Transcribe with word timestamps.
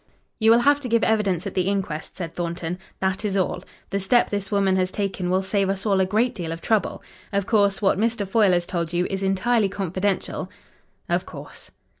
"You 0.39 0.49
will 0.49 0.61
have 0.61 0.79
to 0.79 0.89
give 0.89 1.03
evidence 1.03 1.45
at 1.45 1.53
the 1.53 1.67
inquest," 1.67 2.17
said 2.17 2.33
Thornton. 2.33 2.79
"That 3.01 3.23
is 3.23 3.37
all. 3.37 3.61
The 3.91 3.99
step 3.99 4.31
this 4.31 4.49
woman 4.49 4.75
has 4.75 4.89
taken 4.89 5.29
will 5.29 5.43
save 5.43 5.69
us 5.69 5.85
all 5.85 5.99
a 6.01 6.07
great 6.07 6.33
deal 6.33 6.51
of 6.51 6.59
trouble. 6.59 7.03
Of 7.31 7.45
course, 7.45 7.83
what 7.83 7.99
Mr. 7.99 8.27
Foyle 8.27 8.53
has 8.53 8.65
told 8.65 8.93
you 8.93 9.05
is 9.11 9.21
entirely 9.21 9.69
confidential." 9.69 10.49
"Of 11.07 11.27
course." 11.27 11.69